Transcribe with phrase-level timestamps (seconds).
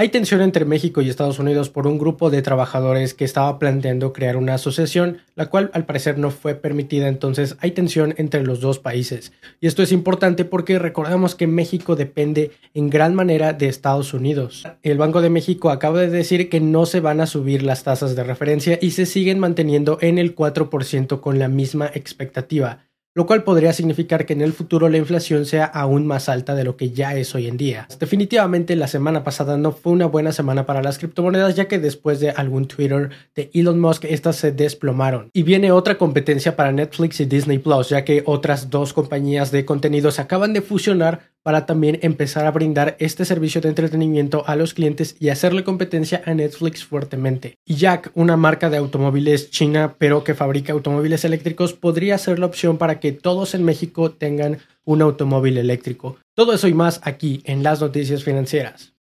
[0.00, 4.12] Hay tensión entre México y Estados Unidos por un grupo de trabajadores que estaba planteando
[4.12, 8.60] crear una asociación, la cual al parecer no fue permitida, entonces hay tensión entre los
[8.60, 9.32] dos países.
[9.60, 14.68] Y esto es importante porque recordamos que México depende en gran manera de Estados Unidos.
[14.84, 18.14] El Banco de México acaba de decir que no se van a subir las tasas
[18.14, 23.42] de referencia y se siguen manteniendo en el 4% con la misma expectativa lo cual
[23.42, 26.90] podría significar que en el futuro la inflación sea aún más alta de lo que
[26.90, 27.88] ya es hoy en día.
[27.98, 32.20] Definitivamente la semana pasada no fue una buena semana para las criptomonedas ya que después
[32.20, 35.30] de algún Twitter de Elon Musk estas se desplomaron.
[35.32, 39.64] Y viene otra competencia para Netflix y Disney Plus ya que otras dos compañías de
[39.64, 44.54] contenido se acaban de fusionar para también empezar a brindar este servicio de entretenimiento a
[44.54, 47.56] los clientes y hacerle competencia a Netflix fuertemente.
[47.64, 52.44] Y Jack, una marca de automóviles china pero que fabrica automóviles eléctricos, podría ser la
[52.44, 56.18] opción para que todos en México tengan un automóvil eléctrico.
[56.34, 58.92] Todo eso y más aquí en las noticias financieras.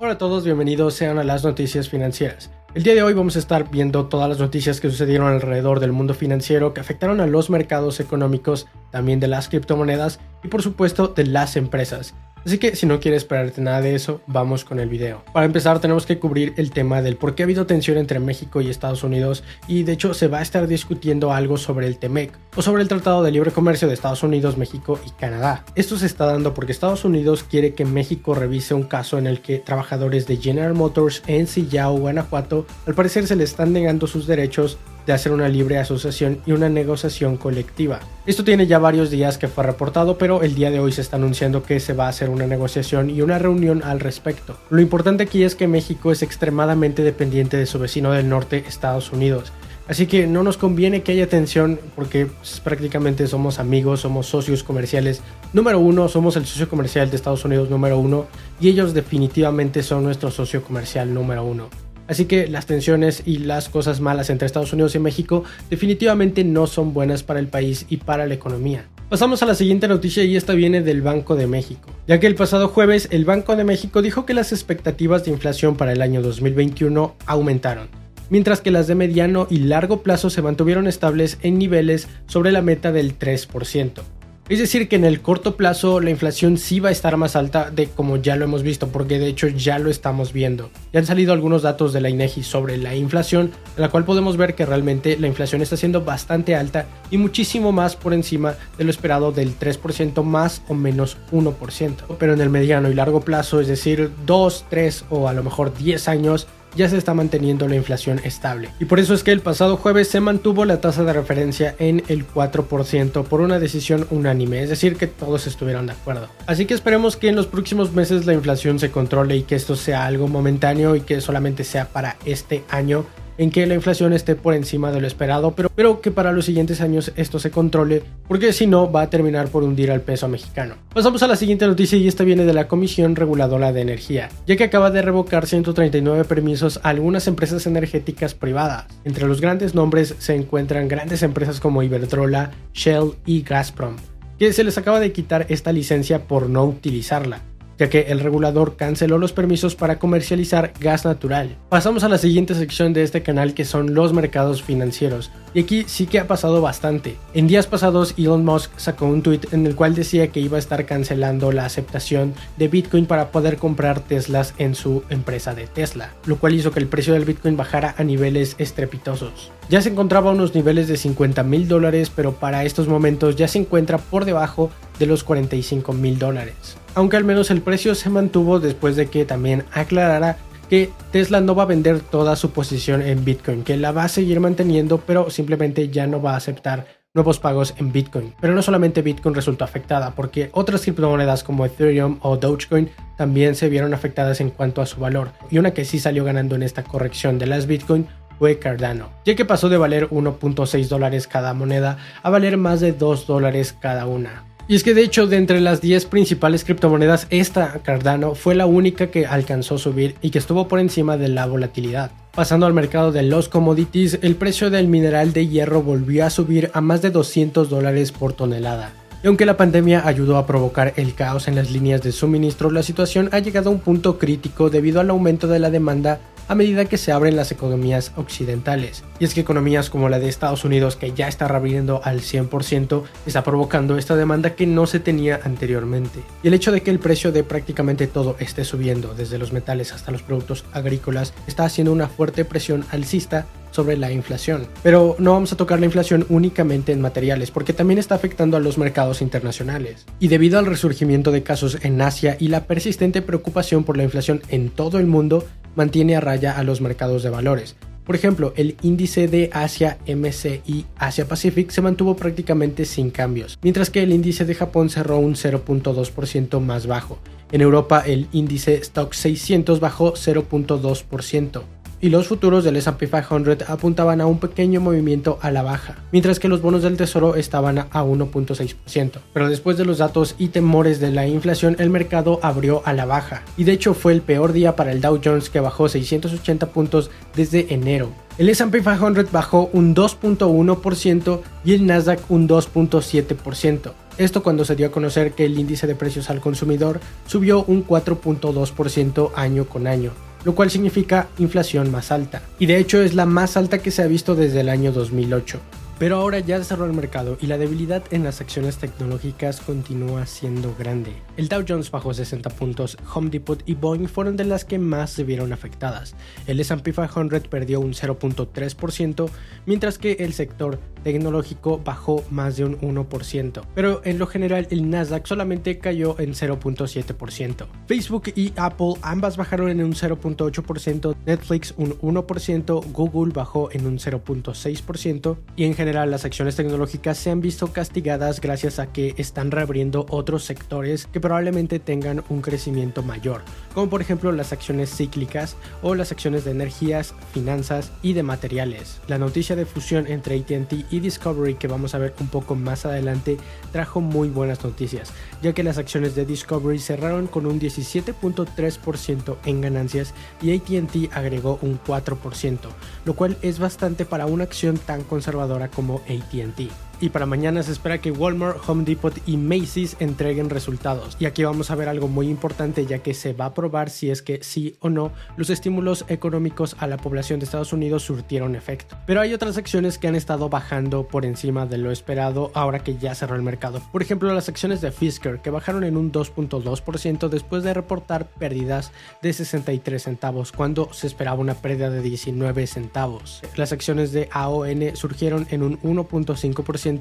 [0.00, 2.50] Hola a todos, bienvenidos sean a las noticias financieras.
[2.74, 5.92] El día de hoy vamos a estar viendo todas las noticias que sucedieron alrededor del
[5.92, 11.06] mundo financiero que afectaron a los mercados económicos, también de las criptomonedas y por supuesto
[11.06, 12.14] de las empresas.
[12.44, 15.22] Así que si no quieres esperarte nada de eso, vamos con el video.
[15.32, 18.60] Para empezar tenemos que cubrir el tema del por qué ha habido tensión entre México
[18.60, 22.32] y Estados Unidos y de hecho se va a estar discutiendo algo sobre el TEMEC
[22.56, 25.64] o sobre el Tratado de Libre Comercio de Estados Unidos, México y Canadá.
[25.74, 29.40] Esto se está dando porque Estados Unidos quiere que México revise un caso en el
[29.40, 34.26] que trabajadores de General Motors en Sillao, Guanajuato, al parecer se le están negando sus
[34.26, 38.00] derechos de hacer una libre asociación y una negociación colectiva.
[38.26, 41.16] Esto tiene ya varios días que fue reportado, pero el día de hoy se está
[41.16, 44.56] anunciando que se va a hacer una negociación y una reunión al respecto.
[44.70, 49.12] Lo importante aquí es que México es extremadamente dependiente de su vecino del norte, Estados
[49.12, 49.52] Unidos.
[49.86, 54.62] Así que no nos conviene que haya tensión porque pues, prácticamente somos amigos, somos socios
[54.62, 55.20] comerciales
[55.52, 58.26] número uno, somos el socio comercial de Estados Unidos número uno
[58.60, 61.83] y ellos definitivamente son nuestro socio comercial número uno.
[62.06, 66.66] Así que las tensiones y las cosas malas entre Estados Unidos y México definitivamente no
[66.66, 68.86] son buenas para el país y para la economía.
[69.08, 72.34] Pasamos a la siguiente noticia y esta viene del Banco de México, ya que el
[72.34, 76.22] pasado jueves el Banco de México dijo que las expectativas de inflación para el año
[76.22, 77.88] 2021 aumentaron,
[78.30, 82.62] mientras que las de mediano y largo plazo se mantuvieron estables en niveles sobre la
[82.62, 84.02] meta del 3%.
[84.46, 87.70] Es decir, que en el corto plazo la inflación sí va a estar más alta
[87.70, 90.68] de como ya lo hemos visto, porque de hecho ya lo estamos viendo.
[90.92, 94.36] Ya han salido algunos datos de la INEGI sobre la inflación, en la cual podemos
[94.36, 98.84] ver que realmente la inflación está siendo bastante alta y muchísimo más por encima de
[98.84, 102.16] lo esperado del 3% más o menos 1%.
[102.18, 105.74] Pero en el mediano y largo plazo, es decir, 2, 3 o a lo mejor
[105.74, 108.70] 10 años, ya se está manteniendo la inflación estable.
[108.80, 112.02] Y por eso es que el pasado jueves se mantuvo la tasa de referencia en
[112.08, 116.28] el 4% por una decisión unánime, es decir, que todos estuvieron de acuerdo.
[116.46, 119.76] Así que esperemos que en los próximos meses la inflación se controle y que esto
[119.76, 123.04] sea algo momentáneo y que solamente sea para este año
[123.38, 126.44] en que la inflación esté por encima de lo esperado, pero, pero que para los
[126.44, 130.28] siguientes años esto se controle, porque si no va a terminar por hundir al peso
[130.28, 130.76] mexicano.
[130.92, 134.56] Pasamos a la siguiente noticia y esta viene de la Comisión Reguladora de Energía, ya
[134.56, 138.86] que acaba de revocar 139 permisos a algunas empresas energéticas privadas.
[139.04, 143.96] Entre los grandes nombres se encuentran grandes empresas como Iberdrola, Shell y Gazprom,
[144.38, 147.42] que se les acaba de quitar esta licencia por no utilizarla.
[147.78, 151.56] Ya que el regulador canceló los permisos para comercializar gas natural.
[151.68, 155.30] Pasamos a la siguiente sección de este canal que son los mercados financieros.
[155.54, 157.16] Y aquí sí que ha pasado bastante.
[157.32, 160.60] En días pasados Elon Musk sacó un tweet en el cual decía que iba a
[160.60, 166.12] estar cancelando la aceptación de Bitcoin para poder comprar Teslas en su empresa de Tesla,
[166.26, 169.52] lo cual hizo que el precio del Bitcoin bajara a niveles estrepitosos.
[169.68, 173.48] Ya se encontraba a unos niveles de 50 mil dólares, pero para estos momentos ya
[173.48, 176.76] se encuentra por debajo de los 45 mil dólares.
[176.94, 180.36] Aunque al menos el precio se mantuvo después de que también aclarara
[180.68, 184.08] que Tesla no va a vender toda su posición en Bitcoin, que la va a
[184.08, 188.34] seguir manteniendo, pero simplemente ya no va a aceptar nuevos pagos en Bitcoin.
[188.40, 193.68] Pero no solamente Bitcoin resultó afectada, porque otras criptomonedas como Ethereum o Dogecoin también se
[193.68, 195.30] vieron afectadas en cuanto a su valor.
[195.50, 198.08] Y una que sí salió ganando en esta corrección de las Bitcoin
[198.38, 202.92] fue Cardano, ya que pasó de valer 1.6 dólares cada moneda a valer más de
[202.92, 204.44] 2 dólares cada una.
[204.66, 208.64] Y es que de hecho de entre las 10 principales criptomonedas, esta Cardano fue la
[208.64, 212.12] única que alcanzó subir y que estuvo por encima de la volatilidad.
[212.34, 216.70] Pasando al mercado de los commodities, el precio del mineral de hierro volvió a subir
[216.72, 218.92] a más de 200 dólares por tonelada.
[219.22, 222.82] Y aunque la pandemia ayudó a provocar el caos en las líneas de suministro, la
[222.82, 226.84] situación ha llegado a un punto crítico debido al aumento de la demanda a medida
[226.84, 229.04] que se abren las economías occidentales.
[229.18, 233.02] Y es que economías como la de Estados Unidos, que ya está reabriendo al 100%,
[233.26, 236.20] está provocando esta demanda que no se tenía anteriormente.
[236.42, 239.92] Y el hecho de que el precio de prácticamente todo esté subiendo, desde los metales
[239.92, 244.68] hasta los productos agrícolas, está haciendo una fuerte presión alcista sobre la inflación.
[244.84, 248.60] Pero no vamos a tocar la inflación únicamente en materiales, porque también está afectando a
[248.60, 250.06] los mercados internacionales.
[250.20, 254.42] Y debido al resurgimiento de casos en Asia y la persistente preocupación por la inflación
[254.48, 255.44] en todo el mundo,
[255.76, 257.76] mantiene a raya a los mercados de valores.
[258.04, 263.88] Por ejemplo, el índice de Asia MCI Asia Pacific se mantuvo prácticamente sin cambios, mientras
[263.88, 267.18] que el índice de Japón cerró un 0.2% más bajo.
[267.50, 271.62] En Europa el índice Stock 600 bajó 0.2%
[272.04, 276.38] y los futuros del S&P 500 apuntaban a un pequeño movimiento a la baja, mientras
[276.38, 279.20] que los bonos del tesoro estaban a 1.6%.
[279.32, 283.06] Pero después de los datos y temores de la inflación, el mercado abrió a la
[283.06, 286.66] baja, y de hecho fue el peor día para el Dow Jones que bajó 680
[286.72, 288.10] puntos desde enero.
[288.36, 293.92] El S&P 500 bajó un 2.1% y el Nasdaq un 2.7%.
[294.18, 297.86] Esto cuando se dio a conocer que el índice de precios al consumidor subió un
[297.86, 300.12] 4.2% año con año
[300.44, 302.42] lo cual significa inflación más alta.
[302.58, 305.60] Y de hecho es la más alta que se ha visto desde el año 2008.
[305.98, 310.74] Pero ahora ya cerró el mercado y la debilidad en las acciones tecnológicas continúa siendo
[310.76, 311.12] grande.
[311.36, 315.10] El Dow Jones bajó 60 puntos, Home Depot y Boeing fueron de las que más
[315.10, 316.16] se vieron afectadas.
[316.46, 319.30] El S&P 500 perdió un 0.3%,
[319.66, 324.88] mientras que el sector tecnológico bajó más de un 1%, pero en lo general el
[324.90, 327.66] Nasdaq solamente cayó en 0.7%.
[327.86, 333.98] Facebook y Apple ambas bajaron en un 0.8%, Netflix un 1%, Google bajó en un
[333.98, 339.50] 0.6% y en general las acciones tecnológicas se han visto castigadas gracias a que están
[339.50, 343.42] reabriendo otros sectores que probablemente tengan un crecimiento mayor,
[343.74, 349.00] como por ejemplo las acciones cíclicas o las acciones de energías, finanzas y de materiales.
[349.08, 352.86] La noticia de fusión entre AT&T y Discovery que vamos a ver un poco más
[352.86, 353.36] adelante
[353.70, 359.60] trajo muy buenas noticias, ya que las acciones de Discovery cerraron con un 17.3% en
[359.60, 362.58] ganancias y ATT agregó un 4%,
[363.04, 366.70] lo cual es bastante para una acción tan conservadora como ATT.
[367.04, 371.18] Y para mañana se espera que Walmart, Home Depot y Macy's entreguen resultados.
[371.20, 374.10] Y aquí vamos a ver algo muy importante ya que se va a probar si
[374.10, 378.56] es que sí o no los estímulos económicos a la población de Estados Unidos surtieron
[378.56, 378.96] efecto.
[379.06, 382.96] Pero hay otras acciones que han estado bajando por encima de lo esperado ahora que
[382.96, 383.82] ya cerró el mercado.
[383.92, 388.92] Por ejemplo, las acciones de Fisker que bajaron en un 2.2% después de reportar pérdidas
[389.20, 393.42] de 63 centavos cuando se esperaba una pérdida de 19 centavos.
[393.56, 396.93] Las acciones de AON surgieron en un 1.5%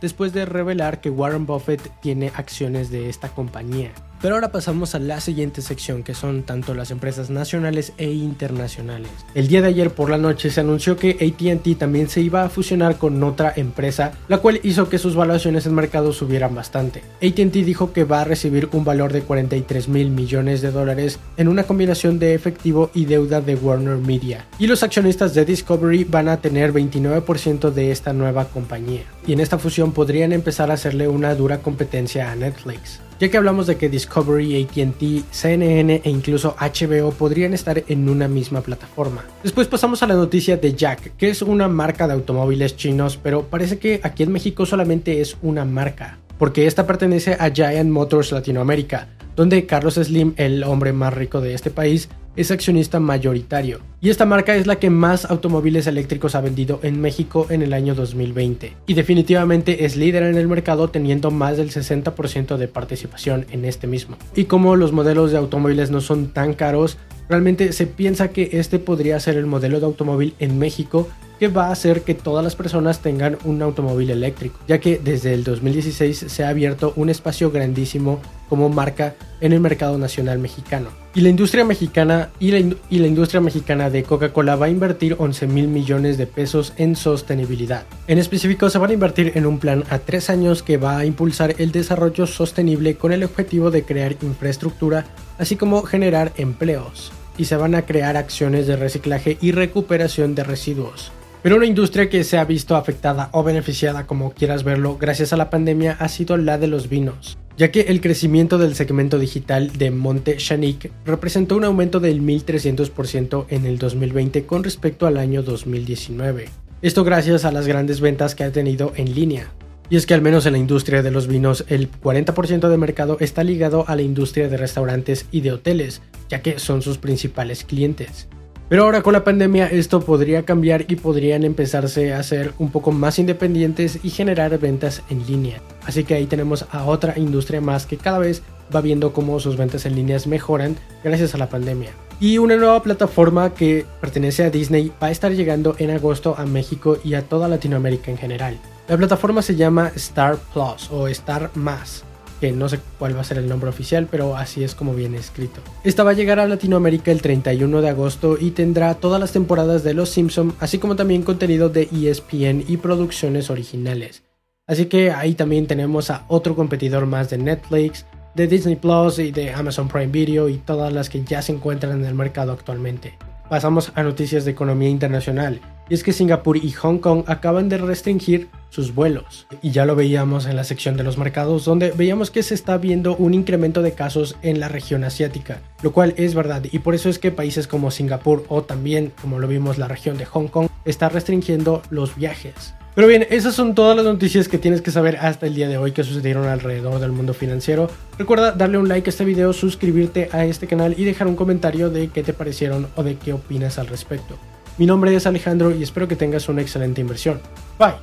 [0.00, 3.92] después de revelar que Warren Buffett tiene acciones de esta compañía.
[4.20, 9.10] Pero ahora pasamos a la siguiente sección que son tanto las empresas nacionales e internacionales.
[9.34, 12.48] El día de ayer por la noche se anunció que ATT también se iba a
[12.48, 17.02] fusionar con otra empresa, la cual hizo que sus valuaciones en mercado subieran bastante.
[17.22, 21.46] ATT dijo que va a recibir un valor de 43 mil millones de dólares en
[21.46, 24.46] una combinación de efectivo y deuda de Warner Media.
[24.58, 29.02] Y los accionistas de Discovery van a tener 29% de esta nueva compañía.
[29.26, 33.36] Y en esta fusión podrían empezar a hacerle una dura competencia a Netflix ya que
[33.36, 39.24] hablamos de que Discovery, ATT, CNN e incluso HBO podrían estar en una misma plataforma.
[39.42, 43.42] Después pasamos a la noticia de Jack, que es una marca de automóviles chinos, pero
[43.42, 46.18] parece que aquí en México solamente es una marca.
[46.38, 51.54] porque esta pertenece a Giant Motors Latinoamérica, donde Carlos Slim, el hombre más rico de
[51.54, 53.80] este país, es accionista mayoritario.
[54.00, 57.72] Y esta marca es la que más automóviles eléctricos ha vendido en México en el
[57.72, 58.76] año 2020.
[58.86, 63.86] Y definitivamente es líder en el mercado teniendo más del 60% de participación en este
[63.86, 64.16] mismo.
[64.36, 66.96] Y como los modelos de automóviles no son tan caros,
[67.28, 71.68] realmente se piensa que este podría ser el modelo de automóvil en México que va
[71.68, 76.24] a hacer que todas las personas tengan un automóvil eléctrico, ya que desde el 2016
[76.28, 80.88] se ha abierto un espacio grandísimo como marca en el mercado nacional mexicano.
[81.14, 85.68] Y la industria mexicana y la, industria mexicana de Coca-Cola va a invertir 11 mil
[85.68, 87.84] millones de pesos en sostenibilidad.
[88.06, 91.04] En específico se van a invertir en un plan a tres años que va a
[91.04, 95.06] impulsar el desarrollo sostenible con el objetivo de crear infraestructura,
[95.38, 97.12] así como generar empleos.
[97.36, 101.12] Y se van a crear acciones de reciclaje y recuperación de residuos.
[101.42, 105.36] Pero una industria que se ha visto afectada o beneficiada como quieras verlo gracias a
[105.36, 109.70] la pandemia ha sido la de los vinos, ya que el crecimiento del segmento digital
[109.78, 115.44] de Monte Chanic representó un aumento del 1300% en el 2020 con respecto al año
[115.44, 116.48] 2019.
[116.82, 119.52] Esto gracias a las grandes ventas que ha tenido en línea.
[119.90, 123.16] Y es que al menos en la industria de los vinos el 40% del mercado
[123.20, 127.64] está ligado a la industria de restaurantes y de hoteles, ya que son sus principales
[127.64, 128.28] clientes.
[128.68, 132.92] Pero ahora con la pandemia esto podría cambiar y podrían empezarse a ser un poco
[132.92, 135.62] más independientes y generar ventas en línea.
[135.86, 138.42] Así que ahí tenemos a otra industria más que cada vez
[138.74, 141.92] va viendo cómo sus ventas en líneas mejoran gracias a la pandemia.
[142.20, 146.44] Y una nueva plataforma que pertenece a Disney va a estar llegando en agosto a
[146.44, 148.58] México y a toda Latinoamérica en general.
[148.86, 152.04] La plataforma se llama Star Plus o Star Más
[152.40, 155.18] que no sé cuál va a ser el nombre oficial, pero así es como viene
[155.18, 155.60] escrito.
[155.84, 159.84] Esta va a llegar a Latinoamérica el 31 de agosto y tendrá todas las temporadas
[159.84, 164.22] de Los Simpson, así como también contenido de ESPN y producciones originales.
[164.66, 168.04] Así que ahí también tenemos a otro competidor más de Netflix,
[168.34, 172.00] de Disney Plus y de Amazon Prime Video y todas las que ya se encuentran
[172.00, 173.18] en el mercado actualmente.
[173.48, 177.78] Pasamos a noticias de economía internacional, y es que Singapur y Hong Kong acaban de
[177.78, 179.46] restringir sus vuelos.
[179.62, 182.76] Y ya lo veíamos en la sección de los mercados, donde veíamos que se está
[182.78, 186.94] viendo un incremento de casos en la región asiática, lo cual es verdad, y por
[186.94, 190.48] eso es que países como Singapur o también, como lo vimos, la región de Hong
[190.48, 192.74] Kong, está restringiendo los viajes.
[192.98, 195.78] Pero bien, esas son todas las noticias que tienes que saber hasta el día de
[195.78, 197.88] hoy que sucedieron alrededor del mundo financiero.
[198.18, 201.90] Recuerda darle un like a este video, suscribirte a este canal y dejar un comentario
[201.90, 204.36] de qué te parecieron o de qué opinas al respecto.
[204.78, 207.40] Mi nombre es Alejandro y espero que tengas una excelente inversión.
[207.80, 207.96] Bye.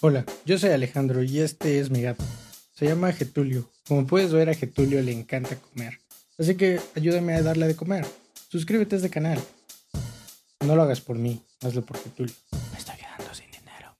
[0.00, 2.24] Hola, yo soy Alejandro y este es mi gato.
[2.74, 3.70] Se llama Getulio.
[3.86, 6.00] Como puedes ver a Getulio le encanta comer.
[6.36, 8.04] Así que ayúdame a darle de comer.
[8.48, 9.38] Suscríbete a este canal.
[10.66, 12.34] No lo hagas por mí, hazlo por Getulio.
[12.72, 13.94] Me estoy quedando sin dinero.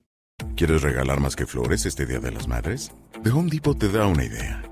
[0.57, 2.91] ¿Quieres regalar más que flores este Día de las Madres?
[3.23, 4.72] The Home Depot te da una idea.